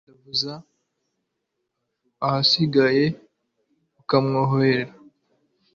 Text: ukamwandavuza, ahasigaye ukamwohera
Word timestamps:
ukamwandavuza, 0.03 0.53
ahasigaye 2.25 3.05
ukamwohera 4.01 4.93